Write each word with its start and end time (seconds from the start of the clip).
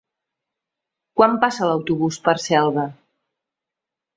Quan 1.21 1.35
passa 1.45 1.69
l'autobús 1.71 2.19
per 2.29 2.35
Selva? 2.47 2.87